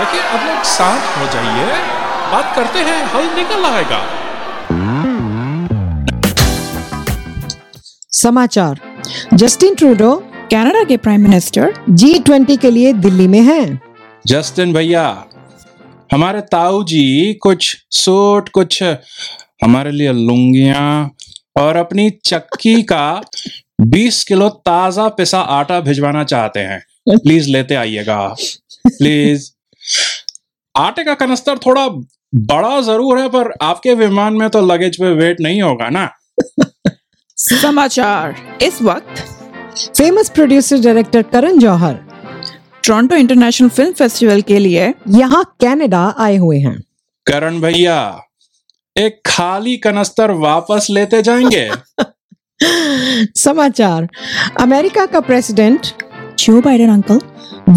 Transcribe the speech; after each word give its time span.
देखिए 0.00 0.20
अब 0.20 0.46
लोग 0.46 0.64
शांत 0.64 1.02
हो 1.18 1.32
जाइए। 1.32 1.72
बात 2.32 2.56
करते 2.56 2.78
हैं 2.78 3.06
हल 3.06 3.24
निकल 3.36 3.64
आएगा। 3.64 4.00
समाचार। 8.12 8.80
जस्टिन 9.34 9.74
ट्रूडो 9.74 10.16
कनाडा 10.50 10.84
के 10.84 10.96
प्राइम 10.96 11.20
मिनिस्टर 11.20 11.74
जी 11.90 12.18
ट्वेंटी 12.18 12.56
के 12.56 12.70
लिए 12.70 12.92
दिल्ली 12.92 13.28
में 13.28 13.40
हैं। 13.40 13.80
जस्टिन 14.26 14.72
भैया 14.72 15.24
हमारे 16.12 16.40
ताऊ 16.40 16.84
जी 16.84 17.34
कुछ 17.34 17.76
सूट 17.90 18.48
कुछ 18.48 18.82
हमारे 19.64 19.90
लिए 19.90 20.12
लुंगिया 20.12 21.10
और 21.56 21.76
अपनी 21.76 22.10
चक्की 22.10 22.82
का 22.82 23.20
20 23.80 24.24
किलो 24.24 24.48
ताज़ा 24.48 25.08
पिसा 25.08 25.40
आटा 25.40 25.80
भिजवाना 25.80 26.24
चाहते 26.24 26.60
हैं। 26.60 26.86
प्लीज़ 27.18 27.50
लेते 27.50 27.74
आइएगा। 27.74 28.36
प्लीज़। 28.88 29.55
आटे 30.76 31.04
का 31.04 31.14
कनस्तर 31.14 31.58
थोड़ा 31.58 31.86
बड़ा 32.34 32.80
ज़रूर 32.80 33.18
है 33.18 33.28
पर 33.28 33.52
आपके 33.62 33.94
विमान 33.94 34.34
में 34.34 34.48
तो 34.50 34.60
लगेज 34.66 34.96
पे 34.96 35.12
वेट 35.12 35.40
नहीं 35.40 35.62
होगा 35.62 35.88
ना? 35.88 36.08
समाचार 37.38 38.34
इस 38.62 38.82
वक्त। 38.82 39.22
Famous 39.96 40.28
producer 40.30 40.78
director 40.78 41.22
Karan 41.22 41.58
Johar 41.58 41.94
Toronto 42.86 43.16
international 43.16 43.68
film 43.68 43.92
festival 43.92 44.42
के 44.42 44.58
लिए 44.58 44.92
यहाँ 45.08 45.44
कनाडा 45.60 46.04
आए 46.18 46.36
हुए 46.36 46.58
हैं। 46.58 46.76
करण 47.26 47.60
भैया 47.60 47.98
एक 48.96 49.20
खाली 49.26 49.76
कनस्तर 49.76 50.30
वापस 50.30 50.86
लेते 50.90 51.22
जाएँगे? 51.22 51.70
समाचार 53.36 54.08
अमेरिका 54.60 55.06
का 55.06 55.20
प्रेसिडेंट 55.20 55.86
जो 56.46 56.60
बाइडेन 56.60 56.90
अंकल 56.90 57.20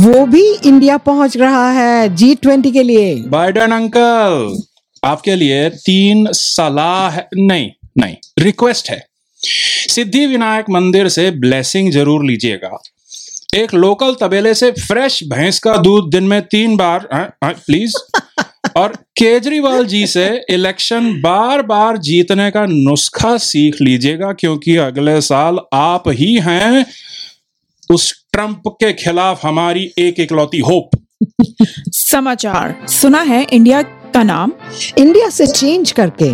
वो 0.04 0.26
भी 0.26 0.42
इंडिया 0.66 0.98
पहुँच 1.06 1.38
रहा 1.38 1.72
है 1.72 2.16
जी 2.16 2.34
ट्वेंटी 2.36 2.72
के 2.72 2.84
लिए। 2.84 3.16
बाइडन 3.30 3.72
अंकल 3.72 4.60
आपके 5.04 5.36
लिए 5.36 5.70
तीन 5.70 6.28
सलाह 6.34 7.18
नहीं 7.38 7.70
नहीं 7.98 8.16
रिक्वेस्ट 8.40 8.90
है। 8.90 9.02
सिद्धि 9.90 10.26
विनायक 10.26 10.70
मंदिर 10.70 11.10
से 11.10 11.30
ब्लेसिंग 11.40 11.92
ज़रूर 11.92 12.26
लीजिएगा। 12.26 12.78
एक 13.56 13.74
लोकल 13.74 14.16
तबेले 14.22 14.54
से 14.54 14.72
फ्रेश 14.72 15.20
भैंस 15.24 15.60
का 15.60 15.76
दूध 15.78 16.12
दिन 16.12 16.24
में 16.24 16.42
तीन 16.42 16.78
बार 16.78 17.08
आ, 17.14 17.48
आ, 17.48 17.52
प्लीज़ 17.52 17.96
और 18.78 18.96
केजरीवाल 19.18 19.86
जी 19.86 20.06
से 20.08 20.30
इलेक्शन 20.50 21.14
बार 21.22 21.62
बार 21.66 21.98
जीतने 22.04 22.50
का 22.52 22.66
नुस्खा 22.66 23.38
सीख 23.44 23.82
लीजिएगा 23.82 24.32
क्योंकि 24.34 24.76
अगले 24.80 25.20
साल 25.24 25.60
आप 25.74 26.04
ही 26.10 26.34
हैं 26.42 26.86
उस 27.92 28.26
ट्रंप 28.32 28.64
के 28.68 28.94
खिलाफ 28.94 29.46
हमारी 29.46 29.94
एक 29.98 30.20
इकलौती 30.20 30.60
होप। 30.60 30.90
समाचार। 31.92 32.88
सुना 32.88 33.22
है 33.22 33.44
इंडिया 33.44 33.82
का 33.82 34.24
नाम? 34.24 34.52
इंडिया 34.98 35.30
से 35.30 35.48
चेंज 35.48 35.92
करके। 35.92 36.34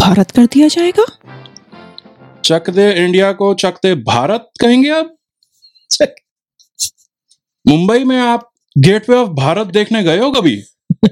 भारत 0.00 0.30
कर 0.30 0.46
दिया 0.46 0.68
जाएगा? 0.68 1.04
चक 2.44 2.70
दे 2.70 2.92
इंडिया 2.92 3.32
को 3.32 3.54
चक 3.54 3.74
दे 3.74 3.94
भारत 3.94 4.50
कहेंगे 4.60 4.90
आप? 4.90 5.16
मुंबई 7.66 8.04
में 8.04 8.20
आप 8.20 8.50
गेटवे 8.78 9.16
ऑफ़ 9.16 9.28
भारत 9.28 9.66
देखने 9.66 10.02
गए 10.02 10.18
हो 10.18 10.30
कभी? 10.30 10.62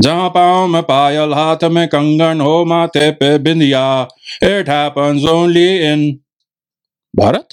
जहाँ 0.00 0.30
पाओ 0.30 0.66
में 0.66 0.82
पायल 0.82 1.34
हाथ 1.34 1.64
में 1.64 1.88
कंगन 1.88 2.40
हो 2.40 2.64
माथे 2.64 3.10
पे 3.10 3.38
बिंदिया 3.38 4.08
it 4.42 4.68
happens 4.68 5.24
only 5.24 5.92
in 5.92 6.18
Bharat? 7.16 7.48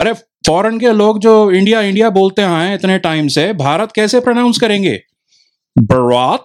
अरे 0.00 0.12
फॉरेन 0.46 0.78
के 0.78 0.92
लोग 0.92 1.18
जो 1.18 1.50
इंडिया 1.50 1.80
इंडिया 1.80 2.10
बोलते 2.10 2.42
हैं 2.42 2.74
इतने 2.74 2.98
टाइम 2.98 3.28
से 3.28 3.52
भारत 3.52 3.92
कैसे 3.92 4.20
प्रोनाउंस 4.20 4.58
करेंगे? 4.58 5.02
बरात 5.78 6.44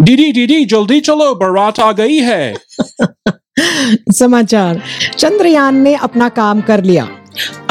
दीदी 0.00 0.32
दीदी 0.32 0.64
जल्दी 0.64 1.00
चलो 1.00 1.34
बारात 1.34 1.80
आ 1.80 1.92
गई 1.92 2.16
है। 2.16 2.54
समाचार। 4.12 4.82
चंद्रयान 5.18 5.76
ने 5.76 5.94
अपना 5.94 6.28
काम 6.28 6.60
कर 6.60 6.84
लिया। 6.84 7.08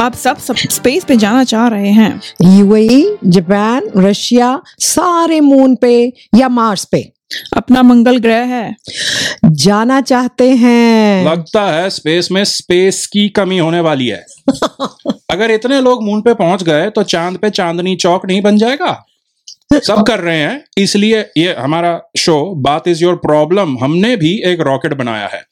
अब 0.00 0.12
सब, 0.12 0.38
सब 0.38 0.56
स्पेस 0.56 1.04
पे 1.04 1.16
जाना 1.16 1.44
चाह 1.44 1.68
रहे 1.68 1.88
हैं। 1.88 2.20
यूएई 2.44 3.16
जापान 3.26 3.82
रशिया 3.96 4.62
सारे 4.78 5.40
मून 5.40 5.76
पे 5.76 6.12
या 6.36 6.48
मार्स 6.48 6.84
पे। 6.84 7.12
अपना 7.56 7.82
मंगल 7.82 8.16
ग्रह 8.16 8.36
है। 8.36 8.76
जाना 9.44 10.00
चाहते 10.00 10.50
हैं। 10.50 11.24
लगता 11.24 11.62
है 11.66 11.90
स्पेस 11.90 12.28
में 12.32 12.44
स्पेस 12.44 13.06
की 13.06 13.28
कमी 13.28 13.58
होने 13.58 13.80
वाली 13.80 14.06
है। 14.06 14.26
अगर 15.30 15.50
इतने 15.50 15.80
लोग 15.80 16.04
मून 16.04 16.20
पे 16.20 16.34
पहुँच 16.34 16.62
गए 16.62 16.90
तो 16.90 17.02
चाँद 17.02 17.36
पे 17.36 17.50
चांदनी 17.50 17.96
चौक 17.96 18.26
नहीं 18.26 18.42
बन 18.42 18.58
जाएगा? 18.58 19.04
सब 19.72 20.04
कर 20.06 20.18
रहे 20.18 20.38
हैं 20.38 20.64
इसलिए 20.78 21.20
ये 21.36 21.54
हमारा 21.58 22.00
शो 22.16 22.54
बात 22.56 22.88
इज़ 22.88 23.04
योर 23.04 23.16
प्रॉब्लम 23.16 23.78
हमने 23.84 24.16
भी 24.16 24.42
एक 24.44 24.60
रॉकेट 24.60 24.94
बनाया 24.94 25.26
है। 25.26 25.44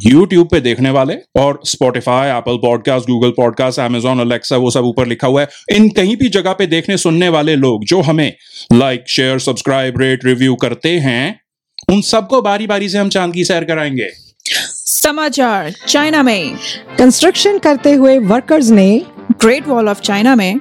यूट्यूब 0.00 0.48
पे 0.48 0.60
देखने 0.60 0.90
वाले 0.90 1.14
और 1.36 1.60
Spotify 1.64 2.28
Apple 2.28 2.56
podcast 2.56 3.06
Google 3.06 3.30
podcast 3.30 3.80
Amazon 3.80 4.20
Alexa 4.20 4.56
वो 4.56 4.70
सब 4.70 4.84
ऊपर 4.84 5.06
लिखा 5.06 5.26
हुआ 5.26 5.40
है। 5.40 5.48
इन 5.72 5.88
कहीं 5.88 6.16
भी 6.16 6.28
जगह 6.28 6.52
पे 6.52 6.66
देखने 6.66 6.96
सुनने 6.96 7.28
वाले 7.28 7.56
लोग 7.56 7.84
जो 7.84 8.00
हमें 8.00 8.36
like 8.72 9.04
share 9.08 9.38
subscribe 9.38 10.00
rate 10.00 10.24
review 10.24 10.54
करते 10.54 10.88
हैं 10.88 11.40
उन 11.90 12.02
सबको 12.02 12.42
बारी 12.42 12.66
बारी 12.66 12.88
से 12.88 12.98
हम 12.98 13.08
चाँद 13.08 13.34
की 13.34 13.44
सैर 13.44 13.64
कराएँगे। 13.64 14.08
समाचार 14.74 15.72
चाइना 15.88 16.22
में। 16.22 16.56
कंस्ट्रक्शन 16.98 17.58
करते 17.58 17.92
हुए 17.92 18.18
वर्कर्स 18.18 18.68
ने 18.70 19.02
ग्रेट 19.32 19.68
वॉल 19.68 19.88
ऑफ़ 19.88 20.00
चाइना 20.00 20.36
में 20.36 20.58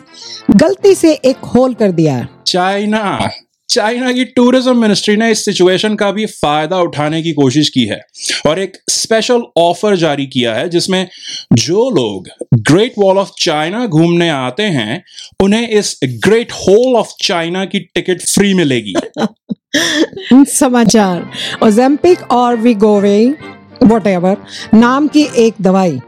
गलती 0.51 0.95
से 0.95 1.13
एक 1.13 1.38
होल 1.38 1.74
कर 1.74 1.91
दिया। 1.91 2.28
चाइना। 2.47 3.29
चाइना 3.70 4.12
की 4.12 4.24
टूरिज़्म 4.26 4.78
मिनिस्ट्री 4.78 5.16
ने 5.16 5.31
इस 5.31 5.46
सिचुएशन 5.46 5.96
का 5.96 6.12
भी 6.12 6.26
फ़ायदा 6.26 6.78
उठाने 6.78 7.22
की 7.22 7.31
कोशिश 7.34 7.70
की 7.70 7.86
है 7.86 8.00
और 8.48 8.59
एक 8.59 8.78
स्पेशल 8.90 9.42
ऑफ़र 9.58 9.96
जारी 9.96 10.26
किया 10.26 10.53
है 10.56 10.70
जिसमें 10.70 11.08
जो 11.53 11.90
लोग 11.90 12.28
ग्रेट 12.54 12.94
वॉल 13.00 13.18
ऑफ़ 13.18 13.31
चाइना 13.40 13.86
घूमने 13.86 14.30
आते 14.30 14.64
हैं, 14.64 15.04
उन्हें 15.44 15.70
इस 15.70 16.00
ग्रेट 16.04 16.52
होल 16.52 16.96
ऑफ़ 16.96 17.14
चाइना 17.24 17.66
की 17.66 17.80
टिकट 17.80 18.22
फ्री 18.22 18.54
मिलेगी। 18.54 18.94
समाचार। 20.46 21.30
ओजेम्पिक 21.64 22.31
और 22.31 22.58
विगोवे 22.58 23.36
वट 23.84 24.38
नाम 24.74 25.08
की 25.08 25.28
एक 25.38 25.54
दवाई, 25.62 26.00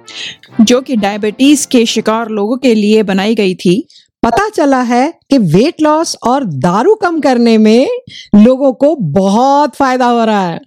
जो 0.62 0.82
कि 0.82 0.96
डायबिटीज़ 0.96 1.68
के 1.68 1.86
शिकार 1.86 2.30
लोगों 2.30 2.58
के 2.58 2.76
लिए 2.76 3.04
बनाई 3.04 3.36
गई 3.36 3.56
थी 3.56 3.88
पता 4.24 4.50
चला 4.50 4.82
है 4.82 5.14
कि 5.30 5.38
वेट 5.38 5.82
लॉस 5.82 6.16
और 6.28 6.44
दारू 6.44 6.96
कम 6.96 7.20
करने 7.20 7.58
में 7.58 7.88
लोगों 8.36 8.74
को 8.74 8.96
बहुत 8.96 9.76
फ़ायदा 9.76 10.06
हो 10.06 10.24
रहा 10.26 10.48
है। 10.48 10.60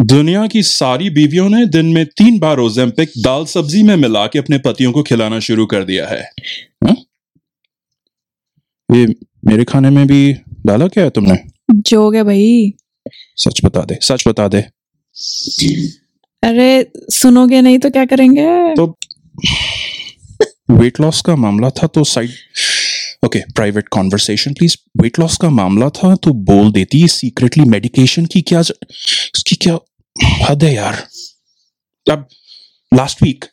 दुनिया 0.00 0.46
की 0.46 0.62
सारी 0.62 1.10
बीवियों 1.10 1.48
ने 1.48 1.66
दिन 1.66 1.86
में 1.86 2.06
तीन 2.06 2.38
बार 2.38 2.58
ओजेम्पिक 2.58 3.08
दाल 3.18 3.44
सब्ज़ी 3.44 3.82
में 3.82 3.96
मिला 3.96 4.26
के 4.26 4.38
अपने 4.38 4.58
पतियों 4.58 4.92
को 4.92 5.02
खिलाना 5.02 5.40
शुरू 5.40 5.66
कर 5.66 5.84
दिया 5.84 6.06
है। 6.06 6.22
हा? 6.84 6.94
ये 8.94 9.06
मेरे 9.44 9.64
खाने 9.64 9.90
में 9.90 10.06
भी 10.06 10.34
डाला 10.66 10.88
क्या 10.88 11.04
है 11.04 11.10
तुमने? 11.10 11.38
जो 11.74 12.02
हो 12.02 12.10
गया 12.10 12.24
भाई। 12.24 12.74
सच 13.36 13.60
बता 13.64 13.80
दे 13.80 13.98
सच 14.02 14.24
बता 14.28 14.48
दे। 14.48 14.60
अरे 16.42 16.92
सुनोगे 17.10 17.60
नहीं 17.60 17.78
तो 17.78 17.90
क्या 17.90 18.04
करेंगे? 18.04 18.74
तो 18.74 18.86
वेट 20.70 21.00
लॉस 21.00 21.22
का 21.22 21.36
मामला 21.36 21.70
था 21.70 21.86
तो 21.86 22.04
side 22.04 22.30
okay 23.24 23.38
private 23.38 23.88
conversation 23.88 24.52
please 24.52 24.76
weight 25.02 25.18
loss 25.18 25.36
का 25.36 25.50
मामला 25.50 25.88
था 25.88 26.16
तो 26.16 26.32
बोल 26.32 26.72
देती 26.72 27.00
है 27.00 27.06
सीक्रेटली 27.06 27.64
मेडिकेशन 27.64 28.26
की 28.26 28.42
क्या 28.42 28.60
उसकी 28.60 29.56
क्या 29.56 29.78
हद 30.50 30.64
है 30.64 30.74
यार? 30.74 31.08
अब 32.10 32.28
लास्ट 32.94 33.22
वीक 33.22 33.44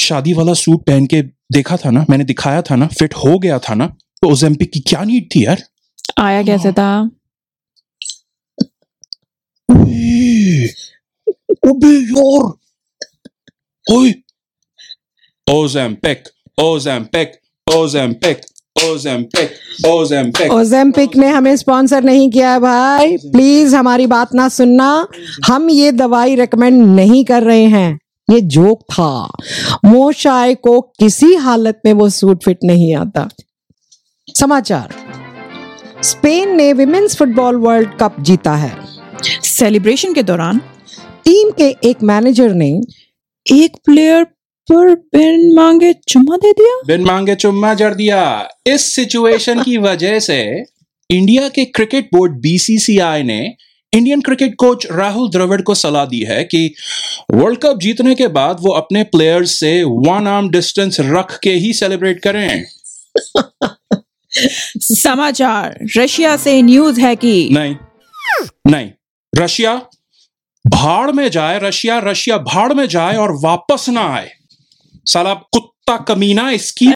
शादी 0.00 0.32
वाला 0.32 0.54
सूट 0.54 0.86
पहन 0.86 1.06
के 1.06 1.22
देखा 1.52 1.76
था 1.76 1.90
ना 1.90 2.06
मैंने 2.10 2.24
दिखाया 2.24 2.62
था 2.62 2.76
ना 2.76 2.86
फिट 2.86 3.14
हो 3.14 3.38
गया 3.38 3.58
था 3.58 3.74
ना 3.74 3.86
तो 4.22 4.30
ओजेम्पिक 4.30 4.72
की 4.72 4.80
क्या 4.80 5.04
नीड 5.04 5.28
थी 5.34 5.46
यार? 5.46 5.62
आया 6.18 6.42
कैसे 6.42 6.72
था? 6.72 7.10
अबे 11.68 11.94
यार। 11.98 12.52
ओए। 13.92 14.14
Ozempic 15.50 16.28
Ozempic 16.62 17.32
Ozempic 17.74 18.40
Ozempic 18.84 19.86
Ozempic 19.86 20.52
Ozempic 20.52 21.16
ने 21.16 21.28
हमें 21.28 21.56
स्पॉन्सर 21.56 22.04
नहीं 22.04 22.30
किया 22.30 22.52
है 22.52 22.60
भाई। 22.60 23.16
प्लीज़ 23.16 23.76
हमारी 23.76 24.06
बात 24.06 24.34
ना 24.34 24.48
सुनना। 24.48 25.06
हम 25.46 25.70
ये 25.70 25.92
दवाई 25.92 26.34
रेकमेंड 26.34 26.86
नहीं 26.86 27.24
कर 27.24 27.42
रहे 27.42 27.64
हैं। 27.64 27.98
ये 28.30 28.40
जोक 28.40 28.82
था। 28.82 29.28
मोशाय 29.84 30.54
को 30.54 30.80
किसी 30.80 31.34
हालत 31.34 31.80
में 31.84 31.92
वो 31.92 32.08
सूट 32.08 32.44
फिट 32.44 32.58
नहीं 32.64 32.96
आता। 32.96 33.28
समाचार। 34.38 34.94
स्पेन 36.02 36.56
ने 36.56 36.72
विमेन्स 36.72 37.16
फुटबॉल 37.16 37.56
वर्ल्ड 37.56 37.88
कप 38.00 38.16
जीता 38.20 38.54
है। 38.54 38.76
सेलिब्रेशन 39.42 40.12
के 40.12 40.22
दौरान 40.22 40.58
टीम 41.24 41.50
के 41.50 41.76
एक 41.84 42.02
मैनेजर 42.02 42.54
ने 42.54 42.80
एक 43.52 43.76
प्लेयर 43.84 44.26
पर 44.72 44.94
बिन 44.94 45.54
मांगे 45.54 45.92
चुम्मा 45.92 46.36
दे 46.36 46.52
दिया? 46.52 46.82
बिन 46.86 47.04
मांगे 47.04 47.34
चुम्मा 47.34 47.74
जड़ 47.74 47.94
दिया। 47.94 48.48
इस 48.66 48.80
सिचुएशन 48.80 49.62
की 49.62 49.76
वजह 49.76 50.20
से 50.20 50.64
इंडिया 51.10 51.48
के 51.48 51.64
क्रिकेट 51.64 52.08
बोर्ड 52.14 52.32
बीसीसीआई 52.32 53.22
ने 53.22 53.54
Indian 53.92 54.20
cricket 54.20 54.54
coach 54.58 54.86
Rahul 54.92 55.30
Dravid 55.30 55.62
को 55.62 55.74
सलाह 55.74 56.04
दी 56.04 56.20
है 56.20 56.44
कि 56.44 56.74
वर्ल्ड 57.30 57.58
कप 57.58 57.78
जीतने 57.78 58.14
के 58.14 58.28
बाद 58.28 58.56
वो 58.60 58.72
अपने 58.72 59.02
प्लेयर्स 59.02 59.50
से 59.50 59.84
वन 59.84 60.26
आर्म 60.28 60.50
डिस्टेंस 60.50 60.96
रख 61.00 61.38
के 61.38 61.50
ही 61.50 61.72
सेलिब्रेट 61.72 62.22
करें। 62.22 62.64
समाचार। 64.80 65.78
रशिया 65.96 66.36
से 66.36 66.62
न्यूज़ 66.62 67.00
है 67.00 67.16
कि 67.16 67.48
नहीं। 67.52 67.76
नहीं। 68.66 68.90
रशिया 69.36 69.86
भाड़ 70.66 71.12
में 71.12 71.30
जाए 71.30 71.60
रशिया 71.62 71.98
रशिया 71.98 72.38
भाड़ 72.38 72.72
में 72.72 72.88
जाए 72.88 73.16
और 73.16 73.32
वापस 73.32 73.86
ना 73.88 74.14
आए। 74.14 74.30
साला 75.06 75.34
कुत्ता 75.52 75.96
कमीना 76.08 76.50
इसकी 76.50 76.86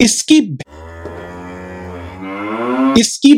इसकी 0.00 0.38
इसकी 3.00 3.32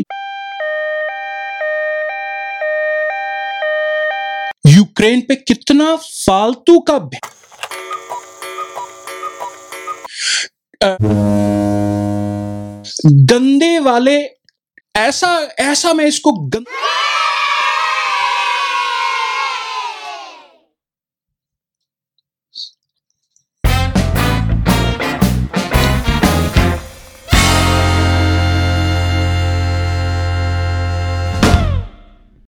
यूक्रेन 4.67 5.21
पे 5.21 5.35
कितना 5.35 5.95
फालतू 5.95 6.79
का 6.89 6.97
गंदे 13.29 13.77
वाले, 13.79 14.17
ऐसा 14.97 15.29
ऐसा 15.59 15.93
मैं 15.93 16.05
इसको 16.05 16.31
गं... 16.31 16.63